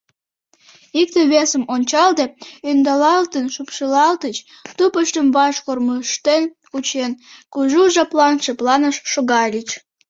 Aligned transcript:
Икте-весым 1.01 1.63
ончалде, 1.73 2.25
ӧндалалтын 2.69 3.45
шупшалалтыч, 3.55 4.35
тупыштым 4.77 5.27
ваш 5.35 5.55
кормыжтен 5.65 6.43
кучен, 6.71 7.11
кужу 7.53 7.83
жаплан 7.95 8.35
шыпланен 8.45 8.93
шогальыч. 9.11 9.69